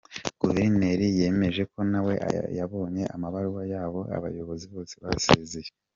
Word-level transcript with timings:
Guverineri 0.41 1.05
yemeje 1.19 1.61
ko 1.71 1.79
nawe 1.91 2.13
yabonye 2.57 3.03
amabaruwa 3.15 3.61
y’abo 3.73 3.99
bayobozi 4.23 4.65
bose 4.73 4.93
basezeye. 5.03 5.69